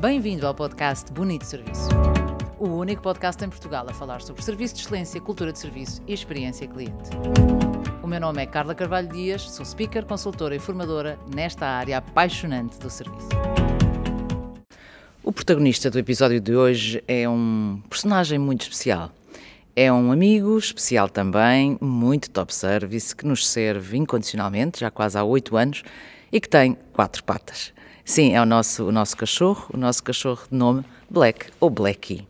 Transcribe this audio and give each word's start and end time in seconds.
Bem-vindo 0.00 0.46
ao 0.46 0.54
podcast 0.54 1.12
Bonito 1.12 1.44
Serviço. 1.44 1.88
O 2.56 2.68
único 2.68 3.02
podcast 3.02 3.44
em 3.44 3.48
Portugal 3.48 3.84
a 3.88 3.92
falar 3.92 4.22
sobre 4.22 4.40
serviço 4.42 4.76
de 4.76 4.82
excelência, 4.82 5.20
cultura 5.20 5.52
de 5.52 5.58
serviço 5.58 6.00
e 6.06 6.14
experiência 6.14 6.68
cliente. 6.68 7.10
O 8.00 8.06
meu 8.06 8.20
nome 8.20 8.40
é 8.40 8.46
Carla 8.46 8.76
Carvalho 8.76 9.08
Dias, 9.08 9.42
sou 9.50 9.66
speaker, 9.66 10.06
consultora 10.06 10.54
e 10.54 10.60
formadora 10.60 11.18
nesta 11.34 11.66
área 11.66 11.98
apaixonante 11.98 12.78
do 12.78 12.88
serviço. 12.88 13.28
O 15.24 15.32
protagonista 15.32 15.90
do 15.90 15.98
episódio 15.98 16.40
de 16.40 16.54
hoje 16.54 17.02
é 17.08 17.28
um 17.28 17.82
personagem 17.90 18.38
muito 18.38 18.62
especial. 18.62 19.10
É 19.74 19.92
um 19.92 20.12
amigo 20.12 20.56
especial 20.56 21.08
também, 21.08 21.76
muito 21.80 22.30
top 22.30 22.54
service, 22.54 23.16
que 23.16 23.26
nos 23.26 23.48
serve 23.48 23.96
incondicionalmente, 23.96 24.78
já 24.78 24.92
quase 24.92 25.18
há 25.18 25.24
oito 25.24 25.56
anos, 25.56 25.82
e 26.30 26.40
que 26.40 26.48
tem 26.48 26.78
quatro 26.92 27.24
patas. 27.24 27.72
Sim, 28.08 28.34
é 28.34 28.40
o 28.40 28.46
nosso, 28.46 28.86
o 28.86 28.90
nosso 28.90 29.14
cachorro, 29.14 29.66
o 29.70 29.76
nosso 29.76 30.02
cachorro 30.02 30.40
de 30.50 30.56
nome 30.56 30.82
Black 31.10 31.50
ou 31.60 31.68
Blackie. 31.68 32.26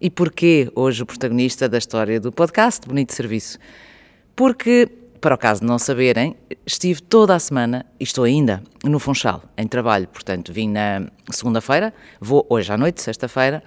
E 0.00 0.10
porquê 0.10 0.68
hoje 0.74 1.04
o 1.04 1.06
protagonista 1.06 1.68
da 1.68 1.78
história 1.78 2.18
do 2.18 2.32
podcast 2.32 2.84
Bonito 2.84 3.14
Serviço? 3.14 3.56
Porque, 4.34 4.88
para 5.20 5.36
o 5.36 5.38
caso 5.38 5.60
de 5.60 5.68
não 5.68 5.78
saberem, 5.78 6.34
estive 6.66 7.00
toda 7.00 7.32
a 7.32 7.38
semana, 7.38 7.86
e 8.00 8.02
estou 8.02 8.24
ainda, 8.24 8.60
no 8.82 8.98
Funchal, 8.98 9.44
em 9.56 9.68
trabalho. 9.68 10.08
Portanto, 10.08 10.52
vim 10.52 10.68
na 10.68 11.06
segunda-feira, 11.30 11.94
vou 12.20 12.44
hoje 12.50 12.72
à 12.72 12.76
noite, 12.76 13.00
sexta-feira, 13.00 13.62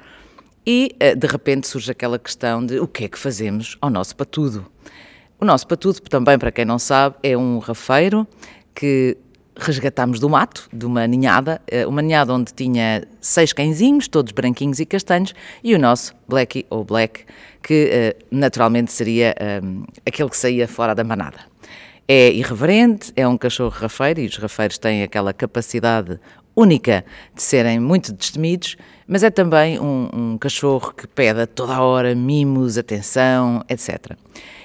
e 0.68 0.93
eh, 0.99 1.16
de 1.16 1.27
repente 1.27 1.66
surge 1.66 1.90
aquela 1.90 2.20
questão 2.20 2.66
de 2.66 2.77
o 2.77 2.88
que 2.90 3.05
é 3.05 3.07
que 3.07 3.18
fazemos 3.18 3.77
ao 3.80 3.90
nosso 3.90 4.18
patudo. 4.18 4.66
O 5.40 5.45
nosso 5.45 5.66
patudo, 5.66 6.02
também 6.02 6.38
para 6.38 6.52
quem 6.52 6.66
não 6.66 6.77
sabe, 6.77 7.16
é 7.23 7.38
um 7.38 7.59
rafeiro 7.59 8.27
que 8.76 9.18
resgatámos 9.57 10.20
do 10.20 10.30
mato, 10.30 10.67
de 10.73 10.85
uma 10.85 11.05
ninhada, 11.07 11.62
eh, 11.67 11.85
uma 11.85 12.02
ninhada 12.02 12.34
onde 12.34 12.53
tinha 12.53 13.03
seis 13.21 13.53
cãezinhos, 13.53 14.07
todos 14.07 14.31
branquinhos 14.31 14.79
e 14.79 14.85
castanhos, 14.85 15.34
e 15.63 15.76
o 15.76 15.79
nosso 15.79 16.13
Blackie 16.27 16.66
ou 16.70 16.84
Black, 16.84 17.26
que 17.62 17.90
eh, 17.91 18.15
naturalmente 18.32 18.91
seria 18.91 19.35
um, 19.63 19.84
aquele 20.05 20.29
que 20.29 20.37
saía 20.37 20.68
fora 20.68 20.93
da 20.93 21.04
manada. 21.04 21.40
É 22.07 22.32
irreverente, 22.32 23.13
é 23.15 23.27
um 23.27 23.37
cachorro 23.37 23.70
rafeiro 23.70 24.20
e 24.20 24.26
os 24.26 24.37
rafeiros 24.37 24.77
têm 24.77 25.04
aquela 25.04 25.34
capacidade 25.34 26.20
única 26.55 27.04
de 27.34 27.41
serem 27.41 27.79
muito 27.79 28.13
destemidos, 28.13 28.76
mas 29.07 29.23
é 29.23 29.29
também 29.29 29.79
um, 29.79 30.10
um, 30.13 30.38
cachorro 30.38 30.93
que 30.93 31.07
pede 31.07 31.41
a 31.41 31.48
toda 31.48 31.82
hora 31.82 32.13
mimos, 32.15 32.77
atenção, 32.77 33.63
etc. 33.70 34.17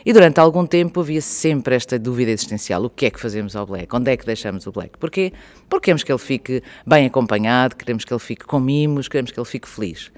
E 0.08 0.12
durante 0.14 0.40
algum 0.40 0.64
tempo 0.64 1.00
havia 1.00 1.20
sempre 1.20 1.74
esta 1.74 1.98
dúvida 1.98 2.30
existencial: 2.30 2.82
o 2.82 2.88
que 2.88 3.04
é 3.04 3.10
que 3.10 3.20
fazemos 3.20 3.54
ao 3.54 3.66
Black? 3.66 3.94
Onde 3.94 4.10
é 4.10 4.16
que 4.16 4.24
deixamos 4.24 4.66
o 4.66 4.72
Black? 4.72 4.96
Porquê? 4.96 5.34
Porque 5.68 5.84
queremos 5.84 6.02
que 6.02 6.10
ele 6.10 6.18
fique 6.18 6.62
bem 6.86 7.04
acompanhado, 7.04 7.76
queremos 7.76 8.06
que 8.06 8.12
ele 8.14 8.18
fique 8.18 8.46
com 8.46 8.58
mimos, 8.58 9.06
queremos 9.06 9.30
que 9.30 9.38
ele 9.38 9.44
fique 9.44 9.68
feliz. 9.68 10.10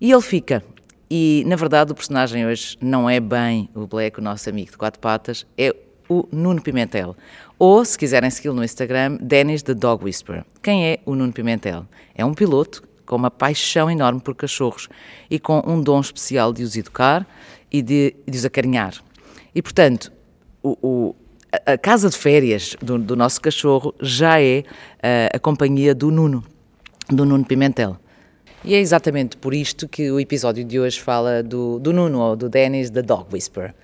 E 0.00 0.12
ele 0.12 0.22
fica. 0.22 0.62
E, 1.10 1.42
na 1.48 1.56
verdade, 1.56 1.90
o 1.90 1.96
personagem 1.96 2.46
hoje 2.46 2.76
não 2.80 3.10
é 3.10 3.18
bem 3.18 3.68
o 3.74 3.88
Black, 3.88 4.20
o 4.20 4.22
nosso 4.22 4.48
amigo 4.48 4.70
de 4.70 4.76
quatro 4.76 5.00
patas, 5.00 5.44
é 5.58 5.74
o 6.08 6.28
Nuno 6.30 6.62
Pimentel. 6.62 7.16
Ou, 7.58 7.84
se 7.84 7.98
quiserem 7.98 8.30
segui-lo 8.30 8.54
no 8.54 8.62
Instagram, 8.62 9.18
Dennis 9.20 9.64
the 9.64 9.74
Dog 9.74 10.04
Whisperer. 10.04 10.44
Quem 10.62 10.86
é 10.86 11.00
o 11.04 11.16
Nuno 11.16 11.32
Pimentel? 11.32 11.84
É 12.14 12.24
um 12.24 12.34
piloto 12.34 12.84
com 13.04 13.16
uma 13.16 13.32
paixão 13.32 13.90
enorme 13.90 14.20
por 14.20 14.36
cachorros 14.36 14.88
e 15.28 15.40
com 15.40 15.60
um 15.66 15.82
dom 15.82 15.98
especial 15.98 16.52
de 16.52 16.62
os 16.62 16.76
educar 16.76 17.26
e 17.68 17.82
de, 17.82 18.14
de 18.28 18.38
os 18.38 18.44
acarinhar. 18.44 19.02
E, 19.54 19.62
portanto, 19.62 20.12
o, 20.62 20.76
o, 20.82 21.16
a 21.66 21.78
casa 21.78 22.10
de 22.10 22.16
férias 22.16 22.76
do, 22.82 22.98
do 22.98 23.14
nosso 23.14 23.40
cachorro 23.40 23.94
já 24.00 24.40
é 24.40 24.64
a, 25.02 25.36
a 25.36 25.38
companhia 25.38 25.94
do 25.94 26.10
Nuno, 26.10 26.44
do 27.08 27.24
Nuno 27.24 27.44
Pimentel. 27.44 27.96
E 28.64 28.74
é 28.74 28.80
exatamente 28.80 29.36
por 29.36 29.52
isto 29.52 29.86
que 29.86 30.10
o 30.10 30.18
episódio 30.18 30.64
de 30.64 30.80
hoje 30.80 30.98
fala 30.98 31.42
do, 31.42 31.78
do 31.78 31.92
Nuno, 31.92 32.18
ou 32.18 32.34
do 32.34 32.48
Dennis, 32.48 32.90
the 32.90 33.02
Dog 33.02 33.26
Whisperer. 33.32 33.74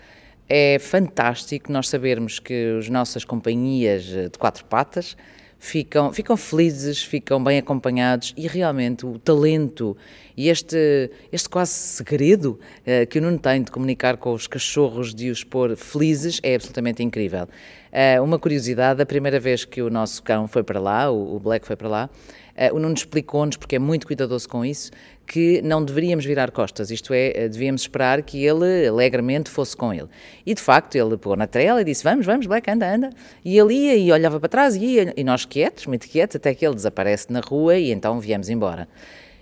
É 0.49 0.79
fantástico 0.79 1.71
nós 1.71 1.89
sabermos 1.89 2.41
que 2.41 2.78
as 2.78 2.89
nossas 2.89 3.25
companhias 3.25 4.05
de 4.05 4.31
quatro 4.39 4.65
patas 4.65 5.17
ficam, 5.60 6.12
ficam 6.12 6.37
felizes, 6.37 7.03
ficam 7.03 7.43
bem 7.44 7.59
acompanhados 7.59 8.34
e 8.37 8.48
realmente 8.48 9.04
o 9.04 9.19
talento 9.19 9.97
e 10.37 10.48
este, 10.48 11.10
este 11.31 11.48
quase 11.50 11.72
segredo 11.72 12.59
uh, 12.81 13.06
que 13.06 13.19
o 13.19 13.22
Nuno 13.22 13.38
tem 13.38 13.62
de 13.62 13.70
comunicar 13.70 14.16
com 14.16 14.32
os 14.32 14.47
cachorros, 14.47 15.15
de 15.15 15.31
os 15.31 15.44
pôr 15.44 15.76
felizes, 15.76 16.41
é 16.43 16.54
absolutamente 16.54 17.03
incrível. 17.03 17.47
Uh, 17.93 18.23
uma 18.23 18.39
curiosidade, 18.39 19.03
a 19.03 19.06
primeira 19.06 19.41
vez 19.41 19.65
que 19.65 19.83
o 19.83 19.91
nosso 19.91 20.23
cão 20.23 20.47
foi 20.47 20.62
para 20.62 20.78
lá, 20.78 21.11
o, 21.11 21.37
o 21.37 21.41
Black 21.41 21.67
foi 21.67 21.75
para 21.75 21.89
lá, 21.89 22.11
uh, 22.56 22.75
o 22.75 22.78
Nuno 22.78 22.95
explicou-nos, 22.95 23.56
porque 23.56 23.77
é 23.77 23.78
muito 23.81 24.06
cuidadoso 24.06 24.49
com 24.49 24.65
isso, 24.65 24.93
que 25.27 25.61
não 25.62 25.84
deveríamos 25.84 26.25
virar 26.25 26.50
costas, 26.50 26.91
isto 26.91 27.12
é, 27.12 27.49
devíamos 27.49 27.83
esperar 27.83 28.23
que 28.23 28.45
ele 28.45 28.87
alegremente 28.87 29.50
fosse 29.50 29.77
com 29.77 29.93
ele. 29.93 30.09
E 30.45 30.55
de 30.55 30.61
facto, 30.61 30.97
ele 30.97 31.17
pôs 31.17 31.39
na 31.39 31.47
trela 31.47 31.81
e 31.81 31.84
disse: 31.84 32.03
Vamos, 32.03 32.27
vamos, 32.27 32.47
Black, 32.47 32.69
anda, 32.69 32.93
anda. 32.93 33.11
E 33.45 33.56
ele 33.56 33.75
ia 33.75 33.97
e 33.97 34.12
olhava 34.12 34.41
para 34.41 34.49
trás 34.49 34.75
e 34.75 34.84
ia, 34.84 35.15
e 35.17 35.23
nós 35.23 35.45
quietos, 35.45 35.87
muito 35.87 36.09
quietos, 36.09 36.37
até 36.37 36.53
que 36.55 36.67
ele 36.67 36.75
desaparece 36.75 37.33
na 37.33 37.41
rua 37.41 37.77
e 37.77 37.93
então 37.93 38.19
viemos 38.19 38.49
embora. 38.49 38.89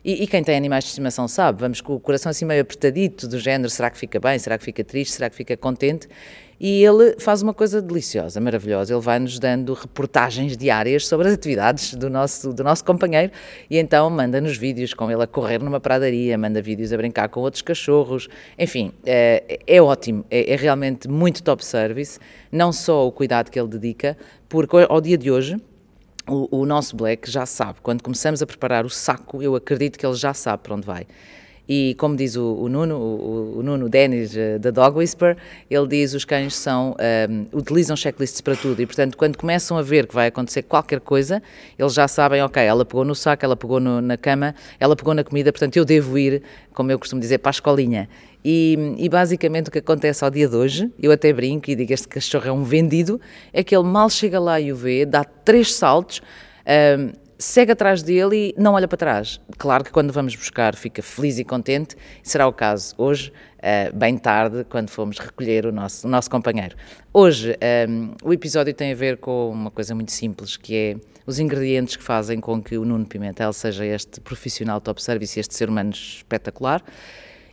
E, 0.09 0.23
e, 0.23 0.27
quem 0.27 0.43
tem 0.43 0.57
animais 0.57 0.85
de 0.85 0.89
estimação 0.89 1.29
sabe, 1.29 1.61
vamos 1.61 1.83
com 1.83 1.95
o 1.95 2.01
coração 2.01 2.31
assim 2.31 2.47
meio 2.47 2.63
apertadito, 2.63 3.29
do 3.29 3.39
género: 3.39 3.69
será 3.69 3.91
que 3.91 3.99
fica 3.99 4.19
bem, 4.19 4.39
será 4.39 4.57
que 4.57 4.65
fica 4.65 4.83
triste, 4.83 5.13
será 5.13 5.29
que 5.29 5.37
fica 5.37 5.55
contente? 5.55 6.09
E 6.59 6.83
ele 6.83 7.17
faz 7.21 7.43
uma 7.43 7.53
coisa 7.53 7.83
deliciosa, 7.83 8.41
maravilhosa. 8.41 8.95
Ele 8.95 9.03
vai-nos 9.03 9.39
dando 9.39 9.75
reportagens 9.75 10.57
diárias 10.57 11.07
sobre 11.07 11.29
as 11.29 11.35
atividades 11.35 11.93
do 11.93 12.09
nosso, 12.09 12.55
do 12.55 12.65
nosso 12.65 12.83
companheiro 12.87 13.31
e 13.69 13.77
então 13.77 14.09
manda-nos 14.09 14.57
vídeos 14.57 14.95
com 14.95 15.11
ele 15.11 15.23
a 15.23 15.27
correr 15.27 15.63
numa 15.63 15.79
pradaria, 15.79 16.39
manda 16.39 16.63
vídeos 16.63 16.91
a 16.91 16.97
brincar 16.97 17.29
com 17.29 17.41
outros 17.41 17.61
cachorros. 17.61 18.31
Enfim, 18.59 18.95
é, 19.05 19.61
é 19.67 19.83
ótimo, 19.83 20.25
é, 20.31 20.55
é 20.55 20.57
realmente 20.57 21.07
muito 21.07 21.43
top 21.43 21.63
service. 21.63 22.19
Não 22.51 22.73
só 22.73 23.07
o 23.07 23.13
cuidado 23.13 23.51
que 23.51 23.61
ele 23.61 23.69
dedica, 23.69 24.17
porque 24.49 24.75
ao 24.89 25.03
dia 25.03 25.19
de 25.19 25.31
hoje 25.31 25.59
o, 26.29 26.61
o, 26.61 26.67
nosso 26.67 26.95
Black 26.97 27.31
já 27.31 27.47
sabe. 27.47 27.81
Quando 27.83 28.03
começamos 28.03 28.43
a 28.43 28.47
preparar 28.47 28.85
o 28.85 28.91
saco, 28.91 29.43
eu 29.43 29.57
acredito 29.57 29.99
que 29.99 30.07
ele 30.07 30.15
já 30.15 30.35
sabe 30.35 30.63
para 30.63 30.75
onde 30.75 30.87
vai. 30.87 31.07
E 31.69 31.95
como 31.99 32.17
diz 32.17 32.35
o, 32.35 32.55
o 32.55 32.69
Nuno, 32.69 32.97
o, 32.97 33.59
o 33.59 33.63
Nuno 33.63 33.89
Dennis 33.91 34.35
uh, 34.35 34.59
da 34.59 34.71
Dog 34.71 34.97
Whisper, 34.97 35.37
ele 35.71 35.87
diz 35.87 36.15
os 36.15 36.25
cães 36.25 36.55
são, 36.55 36.93
um, 36.93 36.95
ehm, 36.99 37.47
utilizam 37.53 37.95
checklists 37.95 38.41
para 38.41 38.57
tudo 38.57 38.81
e, 38.81 38.87
portanto, 38.87 39.19
quando 39.19 39.37
começam 39.37 39.77
a 39.77 39.83
ver 39.83 40.07
que 40.07 40.15
vai 40.15 40.29
acontecer 40.29 40.63
qualquer 40.63 41.01
coisa, 41.01 41.43
eles 41.79 41.93
já 41.93 42.09
sabem, 42.09 42.43
ok, 42.43 42.63
ela 42.63 42.87
pegou 42.87 43.05
no 43.05 43.15
saco, 43.15 43.45
ela 43.45 43.55
pegou 43.55 43.81
no, 43.81 44.01
na 44.01 44.17
cama, 44.17 44.55
ela 44.81 44.97
pegou 44.97 45.13
na 45.13 45.23
comida, 45.23 45.53
portanto, 45.53 45.77
eu 45.77 45.85
devo 45.85 46.17
ir, 46.17 46.43
como 46.73 46.91
eu 46.91 46.99
costumo 46.99 47.21
dizer, 47.21 47.39
para 47.39 47.51
a 47.51 47.53
escolinha. 47.53 48.09
E, 48.43 48.95
e, 48.97 49.09
basicamente 49.09 49.69
o 49.69 49.71
que 49.71 49.79
acontece 49.79 50.25
ao 50.25 50.31
dia 50.31 50.49
de 50.49 50.57
hoje, 50.57 50.91
eu 50.99 51.13
até 51.13 51.33
brinco 51.33 51.71
e 51.71 51.75
digo 51.75 51.93
este 51.93 52.09
cachorro 52.09 52.49
é 52.49 52.53
um 52.53 52.63
vendido, 52.63 53.21
é 53.53 53.63
que 53.63 53.77
ele 53.77 53.85
mal 53.85 54.09
chega 54.09 54.41
lá 54.41 54.59
e 54.59 54.73
o 54.73 54.77
vê, 54.77 55.05
dá 55.05 55.23
três 55.23 55.75
saltos, 55.75 56.21
um, 56.21 56.71
ehm, 56.71 57.13
segue 57.39 57.71
atrás 57.71 58.03
dele 58.03 58.49
e 58.49 58.61
não 58.61 58.75
olha 58.75 58.89
para 58.89 58.99
trás. 58.99 59.41
Claro 59.57 59.85
que 59.85 59.93
quando 59.93 60.13
vamos 60.13 60.35
buscar 60.35 60.75
fica 60.75 61.01
feliz 61.01 61.39
e 61.39 61.45
contente, 61.45 61.97
será 62.23 62.49
o 62.49 62.53
caso 62.53 62.95
hoje, 62.99 63.33
uh, 63.59 63.97
bem 63.97 64.19
tarde, 64.19 64.67
quando 64.69 64.91
fomos 64.91 65.19
recolher 65.19 65.65
o 65.65 65.71
nosso, 65.73 66.07
o 66.07 66.11
nosso 66.11 66.29
companheiro. 66.29 66.77
Hoje, 67.15 67.53
um, 67.53 67.55
ehm, 67.61 68.11
o 68.25 68.33
episódio 68.33 68.75
tem 68.75 68.91
a 68.91 68.95
ver 68.95 69.19
com 69.19 69.51
uma 69.51 69.71
coisa 69.71 69.95
muito 69.95 70.11
simples, 70.11 70.57
que 70.57 70.75
é 70.75 70.97
os 71.25 71.39
ingredientes 71.39 71.95
que 71.95 72.03
fazem 72.03 72.41
com 72.41 72.61
que 72.61 72.77
o 72.77 72.85
Nuno 72.85 73.07
Pimentel 73.07 73.53
seja 73.53 73.87
este 73.87 74.21
profissional 74.21 74.81
top 74.81 75.01
service, 75.01 75.39
este 75.39 75.55
ser 75.55 75.69
humano 75.69 75.91
espetacular. 75.91 76.83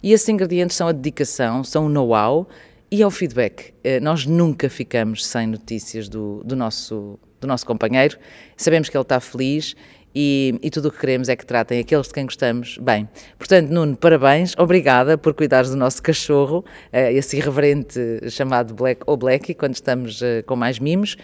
E 0.02 0.14
esses 0.14 0.28
ingredientes 0.30 0.76
são 0.76 0.88
a 0.88 0.92
dedicação, 0.92 1.64
são 1.64 1.86
o 1.86 1.90
know-how 1.90 2.48
e 2.90 3.04
é 3.04 3.08
o 3.08 3.12
feedback. 3.12 3.72
Uh, 3.84 4.02
nós 4.02 4.26
nunca 4.26 4.68
ficamos 4.68 5.26
sem 5.26 5.46
notícias 5.46 6.10
do, 6.10 6.42
do 6.44 6.56
nosso 6.56 7.20
do 7.40 7.48
nosso 7.48 7.66
companheiro, 7.66 8.18
sabemos 8.58 8.90
que 8.90 8.98
ele 8.98 9.02
está 9.02 9.20
feliz 9.20 9.76
e, 10.16 10.58
e, 10.64 10.70
tudo 10.70 10.88
o 10.88 10.92
que 10.92 10.98
queremos 10.98 11.28
é 11.28 11.36
que 11.36 11.46
tratem 11.46 11.78
aqueles 11.78 12.08
de 12.08 12.14
quem 12.14 12.24
gostamos 12.24 12.78
bem. 12.78 13.10
Portanto, 13.38 13.70
Nuno, 13.70 13.98
parabéns, 13.98 14.54
obrigada 14.58 15.18
por 15.18 15.34
cuidares 15.34 15.70
do 15.72 15.76
nosso 15.76 16.02
cachorro, 16.02 16.60
uh, 16.94 16.98
esse 17.12 17.36
irreverente 17.36 18.00
chamado 18.30 18.74
Black 18.74 19.02
ou 19.06 19.18
Blacky, 19.18 19.54
quando 19.54 19.74
estamos 19.74 20.22
uh, 20.22 20.42
com 20.46 20.56
mais 20.56 20.80
mimos. 20.80 21.18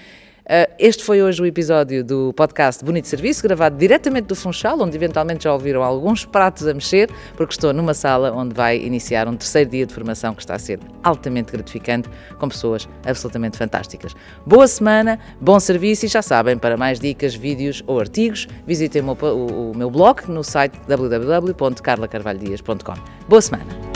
Uh, 0.52 0.68
este 0.78 1.04
foi 1.06 1.24
hoje 1.24 1.42
o 1.42 1.46
episódio 1.46 2.04
do 2.04 2.34
podcast 2.34 2.84
Bonito 2.84 3.08
Serviço, 3.08 3.42
gravado 3.42 3.78
diretamente 3.78 4.26
do 4.26 4.36
Funchal, 4.36 4.78
onde 4.82 4.98
eventualmente 4.98 5.46
já 5.46 5.54
ouviram 5.54 5.82
alguns 5.82 6.26
pratos 6.26 6.68
a 6.68 6.74
mexer, 6.74 7.10
porque 7.38 7.54
estou 7.54 7.72
numa 7.72 7.94
sala 7.94 8.34
onde 8.34 8.54
vai 8.54 8.78
iniciar 8.78 9.30
um 9.30 9.38
terceiro 9.38 9.70
dia 9.70 9.86
de 9.86 9.94
formação 9.94 10.36
que 10.36 10.42
está 10.42 10.56
a 10.56 10.60
ser 10.60 10.78
altamente 11.06 11.54
gratificante, 11.54 12.10
com 12.38 12.50
pessoas 12.50 12.90
absolutamente 13.06 13.58
fantásticas. 13.58 14.14
Boa 14.46 14.68
semana, 14.68 15.18
bom 15.40 15.58
serviço 15.58 16.06
e 16.06 16.10
já 16.10 16.22
sabem, 16.22 16.58
para 16.58 16.76
mais 16.76 17.00
dicas, 17.00 17.34
vídeos 17.34 17.82
ou 17.88 17.98
artigos, 17.98 18.46
visitem 18.68 19.04
o 19.04 19.72
meu 19.74 19.90
blog 19.90 20.28
no 20.28 20.44
site 20.44 20.78
www.carlacarvalhodias.com. 20.86 22.96
Boa 23.30 23.42
semana! 23.42 23.91